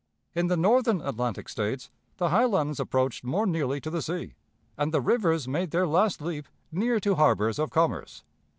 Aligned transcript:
In 0.33 0.47
the 0.47 0.57
Northern 0.57 0.99
Atlantic 1.01 1.47
States 1.47 1.91
the 2.17 2.29
highlands 2.29 2.79
approached 2.79 3.23
more 3.23 3.45
nearly 3.45 3.79
to 3.81 3.91
the 3.91 4.01
sea, 4.01 4.33
and 4.75 4.91
the 4.91 4.99
rivers 4.99 5.47
made 5.47 5.69
their 5.69 5.85
last 5.85 6.23
leap 6.23 6.47
near 6.71 6.99
to 7.01 7.13
harbors 7.13 7.59
of 7.59 7.69
commerce. 7.69 8.23